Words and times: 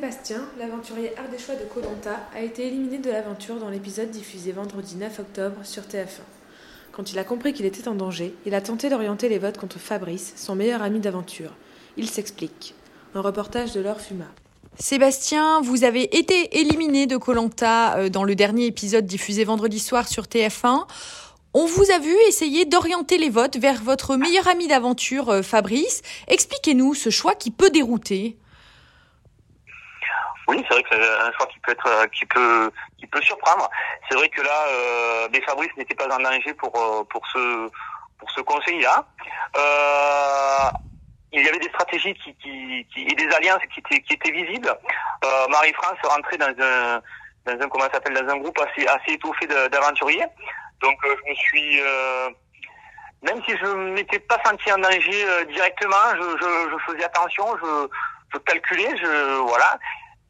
Sébastien, 0.00 0.40
l'aventurier 0.58 1.12
ardéchois 1.18 1.56
de 1.56 1.64
Colanta, 1.64 2.20
a 2.34 2.40
été 2.40 2.66
éliminé 2.66 2.96
de 2.96 3.10
l'aventure 3.10 3.56
dans 3.56 3.68
l'épisode 3.68 4.10
diffusé 4.10 4.50
vendredi 4.50 4.96
9 4.96 5.18
octobre 5.18 5.56
sur 5.62 5.82
TF1. 5.82 6.22
Quand 6.90 7.12
il 7.12 7.18
a 7.18 7.24
compris 7.24 7.52
qu'il 7.52 7.66
était 7.66 7.86
en 7.86 7.94
danger, 7.94 8.34
il 8.46 8.54
a 8.54 8.62
tenté 8.62 8.88
d'orienter 8.88 9.28
les 9.28 9.36
votes 9.36 9.58
contre 9.58 9.78
Fabrice, 9.78 10.32
son 10.36 10.54
meilleur 10.54 10.80
ami 10.80 11.00
d'aventure. 11.00 11.50
Il 11.98 12.08
s'explique. 12.08 12.74
Un 13.14 13.20
reportage 13.20 13.74
de 13.74 13.80
Laure 13.82 14.00
Fuma. 14.00 14.24
Sébastien, 14.78 15.60
vous 15.60 15.84
avez 15.84 16.16
été 16.16 16.58
éliminé 16.58 17.06
de 17.06 17.18
Colanta 17.18 17.98
euh, 17.98 18.08
dans 18.08 18.24
le 18.24 18.34
dernier 18.34 18.64
épisode 18.64 19.04
diffusé 19.04 19.44
vendredi 19.44 19.78
soir 19.78 20.08
sur 20.08 20.24
TF1. 20.24 20.86
On 21.52 21.66
vous 21.66 21.90
a 21.90 21.98
vu 21.98 22.16
essayer 22.26 22.64
d'orienter 22.64 23.18
les 23.18 23.28
votes 23.28 23.58
vers 23.58 23.82
votre 23.82 24.16
meilleur 24.16 24.48
ami 24.48 24.66
d'aventure, 24.66 25.28
euh, 25.28 25.42
Fabrice. 25.42 26.00
Expliquez-nous 26.26 26.94
ce 26.94 27.10
choix 27.10 27.34
qui 27.34 27.50
peut 27.50 27.68
dérouter. 27.68 28.38
Oui, 30.50 30.64
c'est 30.66 30.74
vrai 30.74 30.82
que 30.82 30.88
c'est 30.90 31.00
un 31.00 31.30
choix 31.30 31.46
qui 31.46 31.60
peut 31.60 31.70
être, 31.70 31.86
euh, 31.86 32.06
qui 32.08 32.26
peut, 32.26 32.72
qui 32.98 33.06
peut 33.06 33.22
surprendre. 33.22 33.70
C'est 34.08 34.16
vrai 34.16 34.28
que 34.28 34.42
là, 34.42 34.66
euh, 34.68 35.28
mais 35.32 35.40
Fabrice 35.42 35.70
n'était 35.76 35.94
pas 35.94 36.12
en 36.12 36.18
danger 36.18 36.52
pour 36.54 36.76
euh, 36.76 37.04
pour 37.04 37.24
ce 37.28 37.70
pour 38.18 38.28
ce 38.32 38.40
conseil-là. 38.40 39.06
Euh, 39.56 40.70
il 41.32 41.44
y 41.44 41.48
avait 41.48 41.60
des 41.60 41.68
stratégies 41.68 42.14
qui, 42.14 42.34
qui, 42.42 42.84
qui, 42.92 43.02
et 43.02 43.14
des 43.14 43.32
alliances 43.32 43.62
qui 43.72 43.78
étaient 43.78 44.02
qui 44.02 44.14
étaient 44.14 44.32
visibles. 44.32 44.76
Euh, 45.24 45.46
Marie-France 45.50 45.98
rentrait 46.02 46.38
dans 46.38 46.46
un 46.46 47.00
dans 47.46 47.64
un 47.64 47.68
comment 47.68 47.84
s'appelle 47.84 48.14
dans 48.14 48.32
un 48.34 48.38
groupe 48.38 48.58
assez 48.58 48.88
assez 48.88 49.12
étoffé 49.12 49.46
d'aventuriers. 49.46 50.26
Donc 50.82 50.98
euh, 51.04 51.14
je 51.24 51.30
me 51.30 51.34
suis 51.36 51.80
même 53.22 53.40
si 53.44 53.56
je 53.56 53.66
ne 53.66 53.92
m'étais 53.92 54.18
pas 54.18 54.38
senti 54.44 54.72
en 54.72 54.78
danger 54.78 55.44
directement, 55.52 56.10
je, 56.16 56.38
je, 56.40 56.70
je, 56.72 56.90
faisais 56.90 57.04
attention, 57.04 57.46
je, 57.62 57.88
je 58.32 58.38
calculais, 58.38 58.96
je 58.96 59.36
voilà. 59.46 59.78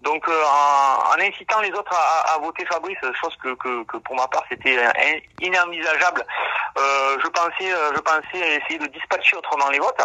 Donc 0.02 0.26
euh, 0.28 0.42
en, 0.44 1.10
en, 1.12 1.20
incitant 1.20 1.60
les 1.60 1.70
autres 1.72 1.92
à, 1.92 2.34
à, 2.34 2.38
voter 2.38 2.64
Fabrice, 2.64 2.98
chose 3.20 3.36
que, 3.42 3.54
que, 3.54 3.84
que 3.84 3.98
pour 3.98 4.16
ma 4.16 4.26
part 4.28 4.44
c'était 4.48 4.78
inenvisageable. 5.42 6.24
Euh, 6.78 7.18
je 7.22 7.28
pensais, 7.28 7.72
euh, 7.72 7.92
je 7.94 8.00
pensais 8.00 8.56
essayer 8.56 8.78
de 8.78 8.86
dispatcher 8.86 9.36
autrement 9.36 9.68
les 9.68 9.78
votes, 9.78 10.00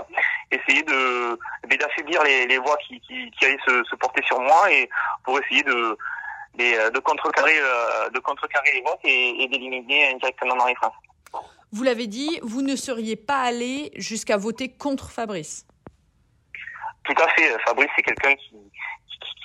essayer 0.51 0.83
de 0.83 1.39
eh 1.71 1.77
d'affaiblir 1.77 2.23
les, 2.23 2.45
les, 2.45 2.57
voix 2.57 2.75
qui, 2.85 2.99
qui, 3.01 3.31
qui 3.31 3.45
allaient 3.45 3.57
se, 3.65 3.83
se, 3.85 3.95
porter 3.95 4.21
sur 4.23 4.39
moi 4.41 4.69
et 4.69 4.89
pour 5.23 5.39
essayer 5.39 5.63
de 5.63 5.97
de, 6.55 6.89
de 6.89 6.99
contrecarrer 6.99 7.57
euh, 7.57 8.09
de 8.09 8.19
contrecarrer 8.19 8.73
les 8.73 8.81
votes 8.81 8.99
et, 9.05 9.43
et 9.43 9.47
d'éliminer 9.47 10.13
indirectement 10.13 10.55
Marie-France. 10.55 10.93
Vous 11.71 11.83
l'avez 11.83 12.07
dit, 12.07 12.39
vous 12.41 12.61
ne 12.61 12.75
seriez 12.75 13.15
pas 13.15 13.39
allé 13.39 13.91
jusqu'à 13.95 14.37
voter 14.37 14.69
contre 14.69 15.09
Fabrice. 15.09 15.65
Tout 17.05 17.23
à 17.23 17.27
fait. 17.29 17.57
Fabrice, 17.65 17.89
c'est 17.95 18.03
quelqu'un 18.03 18.35
qui, 18.35 18.55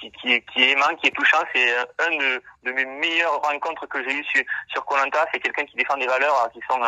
qui, 0.00 0.11
qui, 0.12 0.42
qui 0.42 0.62
est 0.62 0.70
aimant, 0.72 0.94
qui 1.00 1.08
est 1.08 1.15
touchant. 1.15 1.43
C'est 1.54 1.76
un 1.76 2.16
de, 2.16 2.43
de, 2.65 2.72
mes 2.72 2.84
meilleures 2.84 3.41
rencontres 3.43 3.87
que 3.87 4.03
j'ai 4.03 4.16
eues 4.16 4.25
sur, 4.69 4.84
Colanta. 4.87 5.26
C'est 5.32 5.41
quelqu'un 5.41 5.65
qui 5.65 5.76
défend 5.76 5.97
des 5.97 6.06
valeurs 6.06 6.48
qui 6.53 6.60
sont 6.69 6.81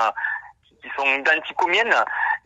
qui 0.82 0.88
sont 0.96 1.06
identiques 1.06 1.62
aux 1.62 1.68
miennes. 1.68 1.94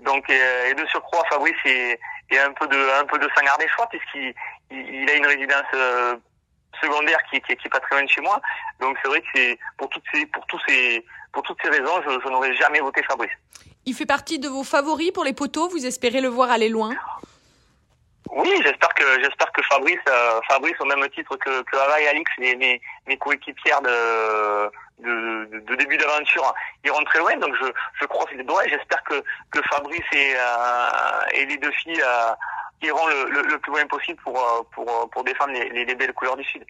Donc 0.00 0.28
et 0.28 0.74
de 0.74 0.86
surcroît, 0.86 1.24
Fabrice 1.30 1.54
est, 1.64 1.98
est 2.30 2.38
un 2.38 2.52
peu 2.52 2.66
de 2.66 3.00
un 3.00 3.04
peu 3.04 3.18
de 3.18 3.28
sang 3.34 3.46
choix 3.74 3.88
puisqu'il 3.88 4.34
il 4.70 5.08
a 5.08 5.14
une 5.14 5.26
résidence 5.26 6.20
secondaire 6.82 7.18
qui, 7.30 7.40
qui, 7.40 7.56
qui 7.56 7.66
est 7.66 7.70
pas 7.70 7.80
très 7.80 7.96
loin 7.96 8.04
de 8.04 8.10
chez 8.10 8.20
moi. 8.20 8.40
Donc 8.80 8.98
c'est 9.02 9.08
vrai 9.08 9.20
que 9.20 9.26
c'est 9.34 9.58
pour 9.78 9.88
toutes 9.88 10.04
ces 10.12 10.26
pour 10.26 10.44
tous 10.46 10.60
ces 10.66 11.04
pour 11.32 11.42
toutes 11.42 11.58
ces 11.62 11.68
raisons, 11.68 12.00
je, 12.06 12.18
je 12.24 12.28
n'aurais 12.28 12.54
jamais 12.56 12.80
voté 12.80 13.02
Fabrice. 13.02 13.30
Il 13.84 13.94
fait 13.94 14.06
partie 14.06 14.38
de 14.38 14.48
vos 14.48 14.64
favoris 14.64 15.12
pour 15.12 15.22
les 15.22 15.32
poteaux. 15.32 15.68
Vous 15.68 15.84
espérez 15.86 16.20
le 16.20 16.28
voir 16.28 16.50
aller 16.50 16.68
loin? 16.68 16.94
Oui, 18.30 18.50
j'espère 18.62 18.92
que 18.94 19.04
j'espère 19.22 19.52
que 19.52 19.62
Fabrice, 19.62 19.98
euh, 20.08 20.40
Fabrice 20.48 20.74
au 20.80 20.84
même 20.84 21.06
titre 21.10 21.36
que, 21.36 21.62
que 21.62 21.76
Ava 21.76 22.00
et 22.00 22.08
Alix, 22.08 22.30
mes, 22.38 22.54
mes, 22.56 22.80
mes 23.06 23.16
coéquipières 23.16 23.82
de, 23.82 24.70
de, 25.02 25.60
de, 25.60 25.74
début 25.76 25.96
d'aventure, 25.96 26.54
iront 26.84 27.04
très 27.04 27.18
loin. 27.18 27.36
Donc 27.36 27.54
je, 27.60 27.66
je 28.00 28.06
croise 28.06 28.26
les 28.36 28.44
doigts 28.44 28.64
et 28.66 28.70
j'espère 28.70 29.02
que, 29.04 29.22
que 29.50 29.60
Fabrice 29.70 30.00
et, 30.12 30.34
euh, 30.36 31.34
et 31.34 31.46
les 31.46 31.56
deux 31.58 31.72
filles 31.72 32.02
euh, 32.02 32.32
iront 32.82 33.06
le, 33.06 33.42
le, 33.42 33.58
plus 33.58 33.72
loin 33.72 33.86
possible 33.86 34.20
pour, 34.22 34.36
euh, 34.38 34.62
pour, 34.72 35.10
pour 35.10 35.24
défendre 35.24 35.52
les, 35.52 35.68
les, 35.70 35.84
les 35.84 35.94
belles 35.94 36.12
couleurs 36.12 36.36
du 36.36 36.44
Sud. 36.44 36.64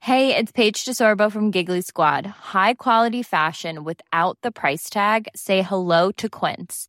Hey, 0.00 0.36
it's 0.36 0.52
Paige 0.52 0.84
DeSorbo 0.84 1.32
from 1.32 1.50
Giggly 1.50 1.80
Squad. 1.80 2.26
High 2.52 2.74
quality 2.74 3.22
fashion 3.22 3.84
without 3.84 4.36
the 4.42 4.50
price 4.50 4.90
tag. 4.90 5.28
Say 5.34 5.62
hello 5.62 6.12
to 6.12 6.28
Quince. 6.28 6.88